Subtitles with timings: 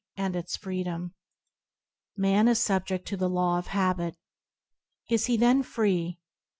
[0.17, 1.11] anD its jfreeoom
[2.17, 4.17] MAN is subject to the law of habit.
[5.09, 6.17] Is he then free?